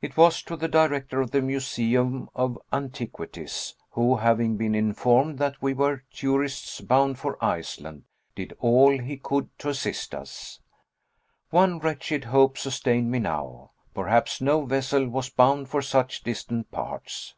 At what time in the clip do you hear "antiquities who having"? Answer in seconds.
2.72-4.56